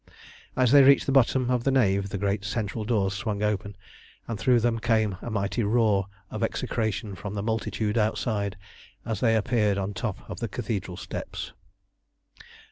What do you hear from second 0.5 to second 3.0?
As they reached the bottom of the nave the great central